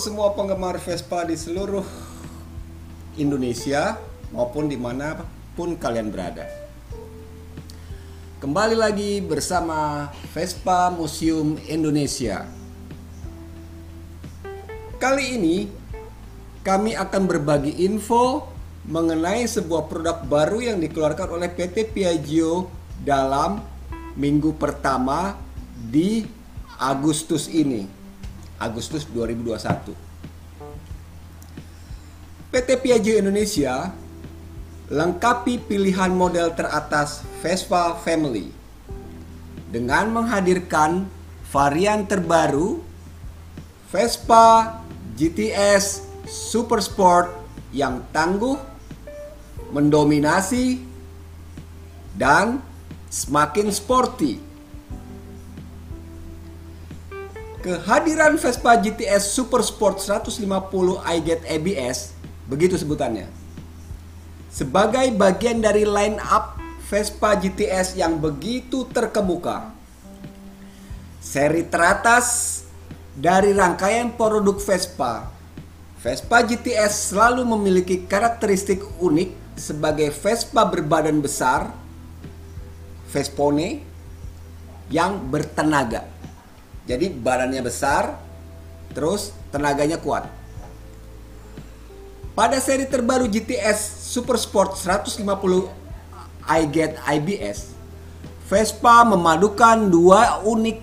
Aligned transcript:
semua 0.00 0.32
penggemar 0.32 0.80
Vespa 0.80 1.28
di 1.28 1.36
seluruh 1.36 1.84
Indonesia 3.20 4.00
maupun 4.32 4.64
di 4.64 4.80
mana 4.80 5.28
pun 5.52 5.76
kalian 5.76 6.08
berada. 6.08 6.48
Kembali 8.40 8.80
lagi 8.80 9.20
bersama 9.20 10.08
Vespa 10.32 10.88
Museum 10.88 11.60
Indonesia. 11.68 12.48
Kali 14.96 15.36
ini 15.36 15.68
kami 16.64 16.96
akan 16.96 17.22
berbagi 17.28 17.84
info 17.84 18.48
mengenai 18.88 19.44
sebuah 19.44 19.84
produk 19.84 20.24
baru 20.24 20.64
yang 20.64 20.80
dikeluarkan 20.80 21.28
oleh 21.28 21.52
PT 21.52 21.92
Piaggio 21.92 22.72
dalam 23.04 23.60
minggu 24.16 24.56
pertama 24.56 25.36
di 25.76 26.24
Agustus 26.80 27.52
ini. 27.52 27.99
Agustus 28.60 29.08
2021. 29.08 29.96
PT 32.52 32.68
Piaggio 32.84 33.16
Indonesia 33.16 33.88
lengkapi 34.92 35.64
pilihan 35.64 36.12
model 36.12 36.52
teratas 36.52 37.24
Vespa 37.40 37.96
Family 38.04 38.52
dengan 39.72 40.12
menghadirkan 40.12 41.08
varian 41.48 42.04
terbaru 42.04 42.82
Vespa 43.88 44.82
GTS 45.16 46.04
Super 46.28 46.84
Sport 46.84 47.32
yang 47.72 48.04
tangguh, 48.12 48.58
mendominasi, 49.72 50.82
dan 52.18 52.60
semakin 53.10 53.70
sporty. 53.70 54.49
Kehadiran 57.60 58.40
Vespa 58.40 58.72
GTS 58.80 59.36
Super 59.36 59.60
Sport 59.60 60.00
150 60.00 60.40
iGet 61.04 61.44
ABS, 61.44 62.16
begitu 62.48 62.80
sebutannya. 62.80 63.28
Sebagai 64.48 65.12
bagian 65.12 65.60
dari 65.60 65.84
line 65.84 66.16
up 66.24 66.56
Vespa 66.88 67.36
GTS 67.36 68.00
yang 68.00 68.16
begitu 68.16 68.88
terkemuka. 68.88 69.76
Seri 71.20 71.68
teratas 71.68 72.64
dari 73.12 73.52
rangkaian 73.52 74.16
produk 74.16 74.56
Vespa. 74.56 75.28
Vespa 76.00 76.40
GTS 76.40 77.12
selalu 77.12 77.44
memiliki 77.44 78.08
karakteristik 78.08 78.80
unik 79.04 79.60
sebagai 79.60 80.08
Vespa 80.16 80.64
berbadan 80.64 81.20
besar, 81.20 81.76
Vespone, 83.12 83.84
yang 84.88 85.28
bertenaga. 85.28 86.19
Jadi 86.88 87.12
badannya 87.12 87.60
besar, 87.60 88.16
terus 88.92 89.34
tenaganya 89.52 90.00
kuat. 90.00 90.28
Pada 92.32 92.56
seri 92.62 92.88
terbaru 92.88 93.28
GTS 93.28 94.08
Super 94.10 94.40
Sport 94.40 94.78
150 94.78 95.20
iGet 96.46 96.96
IBS, 96.96 97.76
Vespa 98.48 99.04
memadukan 99.04 99.92
dua 99.92 100.42
unik 100.42 100.78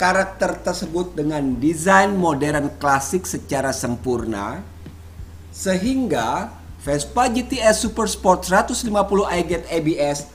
karakter 0.00 0.58
tersebut 0.62 1.14
dengan 1.14 1.58
desain 1.60 2.10
modern 2.16 2.72
klasik 2.80 3.22
secara 3.22 3.70
sempurna 3.70 4.64
sehingga 5.52 6.50
Vespa 6.82 7.30
GTS 7.30 7.86
Super 7.86 8.10
Sport 8.10 8.48
150 8.48 8.90
iGet 9.38 9.62
ABS 9.70 10.26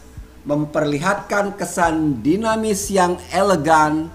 memperlihatkan 0.48 1.60
kesan 1.60 2.24
dinamis 2.24 2.88
yang 2.88 3.20
elegan 3.36 4.08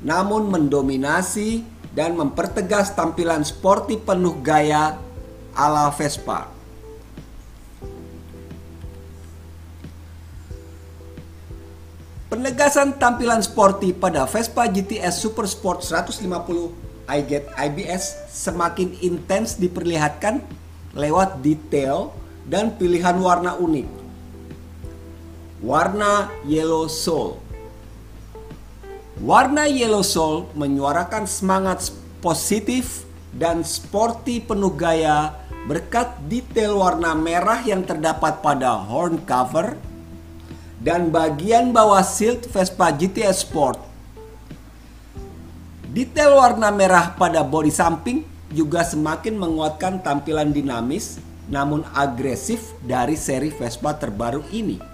namun 0.00 0.48
mendominasi 0.48 1.64
dan 1.92 2.16
mempertegas 2.16 2.96
tampilan 2.96 3.44
sporty 3.44 4.00
penuh 4.00 4.38
gaya 4.40 4.96
ala 5.52 5.92
Vespa. 5.92 6.48
Penegasan 12.30 12.94
tampilan 12.94 13.42
sporty 13.42 13.90
pada 13.90 14.22
Vespa 14.22 14.70
GTS 14.70 15.18
Super 15.18 15.50
Sport 15.50 15.82
150 15.82 16.30
iGet 17.10 17.50
IBS 17.58 18.30
semakin 18.30 18.94
intens 19.02 19.58
diperlihatkan 19.58 20.38
lewat 20.94 21.42
detail 21.42 22.14
dan 22.46 22.70
pilihan 22.78 23.18
warna 23.18 23.58
unik. 23.58 23.88
Warna 25.60 26.30
Yellow 26.46 26.86
Soul 26.86 27.49
Warna 29.20 29.68
Yellow 29.68 30.00
Soul 30.00 30.48
menyuarakan 30.56 31.28
semangat 31.28 31.92
positif 32.24 33.04
dan 33.36 33.60
sporty 33.60 34.40
penuh 34.40 34.72
gaya 34.72 35.36
berkat 35.68 36.08
detail 36.24 36.80
warna 36.80 37.12
merah 37.12 37.60
yang 37.60 37.84
terdapat 37.84 38.40
pada 38.40 38.80
horn 38.80 39.20
cover 39.28 39.76
dan 40.80 41.12
bagian 41.12 41.68
bawah 41.68 42.00
silt 42.00 42.48
Vespa 42.48 42.96
GTS 42.96 43.44
Sport. 43.44 43.76
Detail 45.92 46.40
warna 46.40 46.72
merah 46.72 47.12
pada 47.12 47.44
bodi 47.44 47.68
samping 47.68 48.24
juga 48.48 48.88
semakin 48.88 49.36
menguatkan 49.36 50.00
tampilan 50.00 50.48
dinamis 50.48 51.20
namun 51.52 51.84
agresif 51.92 52.72
dari 52.80 53.20
seri 53.20 53.52
Vespa 53.52 53.92
terbaru 54.00 54.48
ini. 54.48 54.89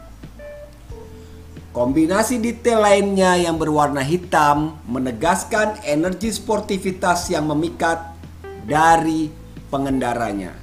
Kombinasi 1.76 2.40
detail 2.40 2.80
lainnya 2.80 3.36
yang 3.36 3.60
berwarna 3.60 4.00
hitam 4.00 4.80
menegaskan 4.88 5.76
energi 5.84 6.32
sportivitas 6.32 7.28
yang 7.28 7.52
memikat 7.52 8.16
dari 8.64 9.28
pengendaranya. 9.68 10.56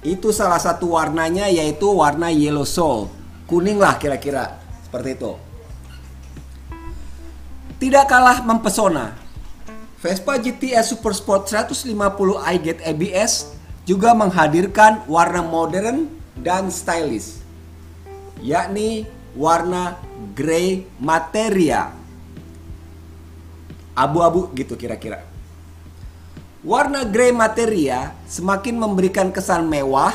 Itu 0.00 0.32
salah 0.32 0.56
satu 0.56 0.96
warnanya 0.96 1.52
yaitu 1.52 1.92
warna 1.92 2.32
yellow 2.32 2.64
soul. 2.64 3.12
Kuning 3.44 3.76
lah 3.76 4.00
kira-kira 4.00 4.56
seperti 4.80 5.20
itu. 5.20 5.36
Tidak 7.76 8.08
kalah 8.08 8.40
mempesona. 8.40 9.12
Vespa 10.00 10.40
GTS 10.40 10.96
Super 10.96 11.12
Sport 11.12 11.52
150 11.52 11.92
iGet 12.56 12.80
ABS 12.80 13.52
juga 13.84 14.16
menghadirkan 14.16 15.04
warna 15.04 15.44
modern 15.44 16.08
dan 16.40 16.72
stylish 16.72 17.44
yakni 18.44 19.08
warna 19.36 20.00
grey 20.32 20.88
materia. 20.96 21.92
Abu-abu 23.92 24.52
gitu 24.56 24.76
kira-kira. 24.76 25.24
Warna 26.66 27.06
grey 27.06 27.30
materia 27.30 28.16
semakin 28.26 28.80
memberikan 28.80 29.30
kesan 29.30 29.70
mewah 29.70 30.12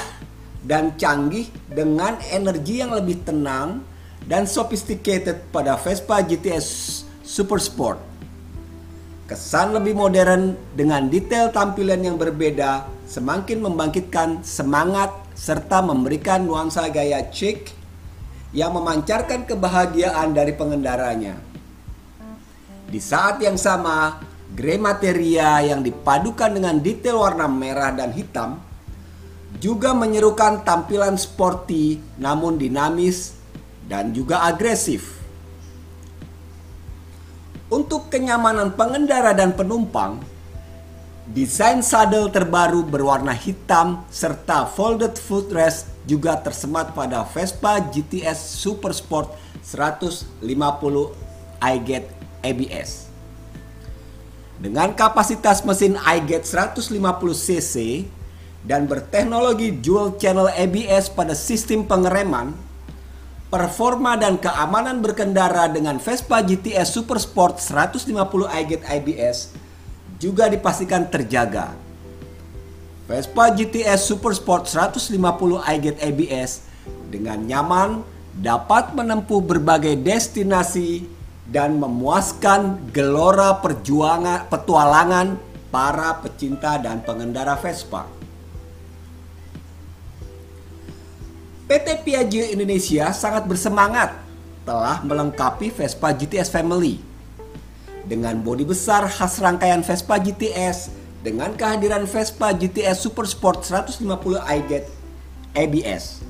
dan 0.66 0.94
canggih 1.00 1.48
dengan 1.72 2.20
energi 2.34 2.84
yang 2.84 2.92
lebih 2.92 3.24
tenang 3.24 3.82
dan 4.28 4.46
sophisticated 4.46 5.48
pada 5.50 5.80
Vespa 5.80 6.22
GTS 6.22 7.02
Super 7.24 7.58
Sport. 7.58 7.98
Kesan 9.26 9.72
lebih 9.72 9.96
modern 9.96 10.59
dengan 10.76 11.08
detail 11.08 11.56
tampilan 11.56 12.03
yang 12.03 12.20
berbeda 12.20 12.84
semakin 13.08 13.64
membangkitkan 13.64 14.44
semangat 14.44 15.09
serta 15.40 15.80
memberikan 15.80 16.44
nuansa 16.44 16.92
gaya 16.92 17.32
chic 17.32 17.81
yang 18.52 18.76
memancarkan 18.76 19.48
kebahagiaan 19.48 20.36
dari 20.36 20.52
pengendaranya. 20.56 21.40
Di 22.92 23.00
saat 23.00 23.40
yang 23.40 23.56
sama, 23.56 24.20
grey 24.52 24.76
materia 24.76 25.64
yang 25.64 25.80
dipadukan 25.80 26.52
dengan 26.52 26.76
detail 26.84 27.24
warna 27.24 27.48
merah 27.48 27.96
dan 27.96 28.12
hitam 28.12 28.60
juga 29.60 29.92
menyerukan 29.92 30.64
tampilan 30.64 31.16
sporty 31.20 32.00
namun 32.20 32.56
dinamis 32.56 33.36
dan 33.88 34.16
juga 34.16 34.48
agresif. 34.48 35.20
Untuk 37.72 38.12
kenyamanan 38.12 38.76
pengendara 38.76 39.32
dan 39.32 39.56
penumpang, 39.56 40.20
desain 41.32 41.80
saddle 41.80 42.28
terbaru 42.28 42.84
berwarna 42.84 43.32
hitam 43.32 44.04
serta 44.12 44.68
folded 44.68 45.16
footrest 45.16 45.91
juga 46.06 46.38
tersemat 46.38 46.94
pada 46.98 47.22
Vespa 47.28 47.78
GTS 47.78 48.62
Super 48.62 48.94
Sport 48.94 49.34
150 49.62 50.42
iGet 51.62 52.06
ABS. 52.42 53.12
Dengan 54.62 54.94
kapasitas 54.94 55.66
mesin 55.66 55.98
iGet 55.98 56.46
150cc 56.46 58.06
dan 58.62 58.86
berteknologi 58.86 59.74
dual 59.74 60.18
channel 60.22 60.50
ABS 60.53 61.09
pada 61.09 61.34
sistem 61.34 61.82
pengereman, 61.86 62.54
performa 63.50 64.14
dan 64.18 64.38
keamanan 64.38 65.02
berkendara 65.02 65.66
dengan 65.66 65.97
Vespa 65.97 66.46
GTS 66.46 66.94
Super 66.94 67.18
Sport 67.18 67.58
150 67.58 68.14
iGet 68.62 68.86
ABS 68.86 69.54
juga 70.22 70.46
dipastikan 70.46 71.09
terjaga. 71.09 71.74
Vespa 73.11 73.52
GTS 73.52 74.08
Super 74.08 74.31
Sport 74.31 74.72
150 74.72 75.19
iGet 75.67 75.99
ABS 75.99 76.63
dengan 77.11 77.43
nyaman 77.43 78.08
dapat 78.40 78.96
menempuh 78.96 79.43
berbagai 79.43 79.99
destinasi 79.99 81.03
dan 81.43 81.75
memuaskan 81.75 82.79
gelora 82.96 83.59
perjuangan 83.59 84.47
petualangan 84.47 85.35
para 85.67 86.23
pecinta 86.23 86.79
dan 86.79 87.03
pengendara 87.03 87.59
Vespa. 87.59 88.08
PT 91.67 92.08
Piaggio 92.08 92.47
Indonesia 92.47 93.11
sangat 93.11 93.43
bersemangat 93.43 94.16
telah 94.63 95.03
melengkapi 95.03 95.67
Vespa 95.67 96.16
GTS 96.16 96.47
Family 96.47 97.03
dengan 98.08 98.40
bodi 98.40 98.63
besar 98.63 99.03
khas 99.11 99.43
rangkaian 99.43 99.84
Vespa 99.84 100.16
GTS 100.16 101.01
dengan 101.22 101.53
kehadiran 101.53 102.09
Vespa 102.09 102.50
GTS 102.53 103.06
Super 103.06 103.29
Sport 103.29 103.62
150 103.66 104.02
iGet 104.41 104.85
ABS. 105.53 106.26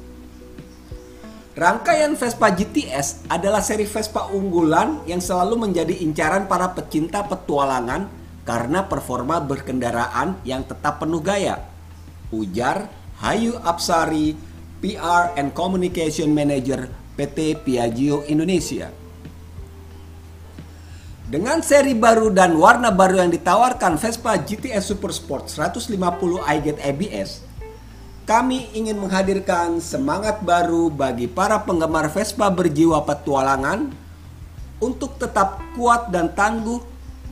Rangkaian 1.51 2.15
Vespa 2.15 2.47
GTS 2.47 3.27
adalah 3.27 3.59
seri 3.59 3.83
Vespa 3.83 4.31
unggulan 4.31 5.03
yang 5.03 5.19
selalu 5.19 5.67
menjadi 5.67 5.99
incaran 5.99 6.47
para 6.47 6.71
pecinta 6.71 7.23
petualangan 7.27 8.07
karena 8.47 8.87
performa 8.87 9.43
berkendaraan 9.43 10.39
yang 10.47 10.63
tetap 10.63 11.03
penuh 11.03 11.19
gaya. 11.19 11.59
Ujar 12.31 12.87
Hayu 13.19 13.59
Apsari, 13.67 14.33
PR 14.79 15.35
and 15.35 15.51
Communication 15.51 16.31
Manager 16.31 16.87
PT 17.19 17.59
Piaggio 17.67 18.23
Indonesia. 18.31 19.00
Dengan 21.31 21.63
seri 21.63 21.95
baru 21.95 22.27
dan 22.27 22.59
warna 22.59 22.91
baru 22.91 23.23
yang 23.23 23.31
ditawarkan 23.31 23.95
Vespa 23.95 24.35
GTS 24.35 24.91
Super 24.91 25.15
Sport 25.15 25.47
150 25.47 25.95
iGet 26.43 26.75
ABS, 26.83 27.39
kami 28.27 28.67
ingin 28.75 28.99
menghadirkan 28.99 29.79
semangat 29.79 30.43
baru 30.43 30.91
bagi 30.91 31.31
para 31.31 31.55
penggemar 31.63 32.11
Vespa 32.11 32.51
berjiwa 32.51 32.99
petualangan 33.07 33.95
untuk 34.83 35.15
tetap 35.15 35.63
kuat 35.71 36.11
dan 36.11 36.35
tangguh 36.35 36.83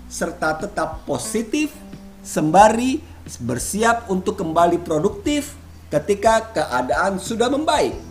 serta 0.07 0.55
tetap 0.63 1.03
positif 1.03 1.75
sembari 2.23 3.03
bersiap 3.43 4.07
untuk 4.07 4.39
kembali 4.39 4.79
produktif 4.79 5.59
ketika 5.91 6.55
keadaan 6.55 7.19
sudah 7.19 7.51
membaik. 7.51 8.08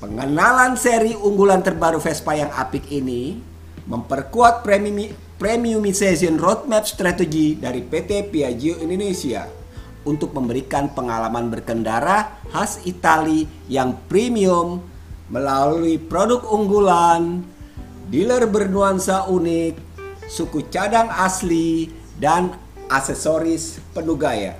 Pengenalan 0.00 0.80
seri 0.80 1.12
unggulan 1.12 1.60
terbaru 1.60 2.00
Vespa 2.00 2.32
yang 2.32 2.48
apik 2.56 2.88
ini 2.88 3.36
memperkuat 3.84 4.64
premium, 4.64 5.12
premiumization 5.36 6.40
roadmap 6.40 6.88
strategi 6.88 7.60
dari 7.60 7.84
PT 7.84 8.32
Piaggio 8.32 8.80
Indonesia 8.80 9.44
untuk 10.08 10.32
memberikan 10.32 10.88
pengalaman 10.96 11.52
berkendara 11.52 12.32
khas 12.48 12.80
Itali 12.88 13.44
yang 13.68 13.92
premium 14.08 14.80
melalui 15.28 16.00
produk 16.00 16.48
unggulan, 16.48 17.44
dealer 18.08 18.48
bernuansa 18.48 19.28
unik, 19.28 19.76
suku 20.32 20.64
cadang 20.72 21.12
asli, 21.12 21.92
dan 22.16 22.56
aksesoris 22.88 23.84
penuh 23.92 24.16
gaya. 24.16 24.56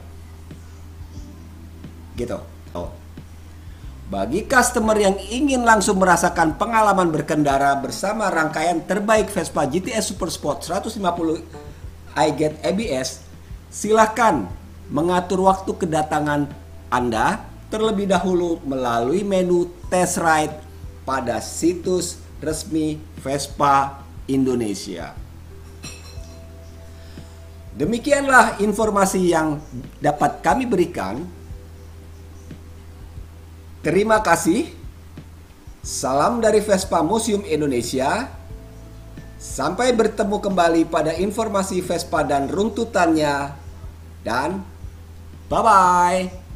Gitu. 2.12 2.36
Oh. 2.76 2.99
Bagi 4.10 4.42
customer 4.42 4.98
yang 4.98 5.14
ingin 5.30 5.62
langsung 5.62 6.02
merasakan 6.02 6.58
pengalaman 6.58 7.14
berkendara 7.14 7.78
bersama 7.78 8.26
rangkaian 8.26 8.82
terbaik 8.82 9.30
Vespa 9.30 9.62
GTS 9.70 10.10
Super 10.10 10.34
Sport 10.34 10.66
150 10.66 10.98
iGet 12.18 12.58
ABS, 12.58 13.22
silahkan 13.70 14.50
mengatur 14.90 15.46
waktu 15.46 15.70
kedatangan 15.78 16.50
Anda 16.90 17.38
terlebih 17.70 18.10
dahulu 18.10 18.58
melalui 18.66 19.22
menu 19.22 19.70
test 19.86 20.18
ride 20.18 20.58
pada 21.06 21.38
situs 21.38 22.18
resmi 22.42 22.98
Vespa 23.22 24.02
Indonesia. 24.26 25.14
Demikianlah 27.78 28.58
informasi 28.58 29.22
yang 29.22 29.62
dapat 30.02 30.42
kami 30.42 30.66
berikan. 30.66 31.22
Terima 33.80 34.20
kasih. 34.20 34.76
Salam 35.80 36.44
dari 36.44 36.60
Vespa 36.60 37.00
Museum 37.00 37.40
Indonesia. 37.48 38.28
Sampai 39.40 39.96
bertemu 39.96 40.36
kembali 40.36 40.84
pada 40.84 41.16
informasi 41.16 41.80
Vespa 41.80 42.20
dan 42.20 42.52
runtutannya. 42.52 43.56
Dan 44.20 44.60
bye-bye. 45.48 46.49